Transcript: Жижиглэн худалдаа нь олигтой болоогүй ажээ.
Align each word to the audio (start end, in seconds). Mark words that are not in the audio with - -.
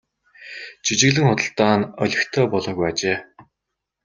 Жижиглэн 0.85 1.27
худалдаа 1.29 1.75
нь 1.79 1.89
олигтой 2.03 2.45
болоогүй 2.51 2.87
ажээ. 2.91 3.17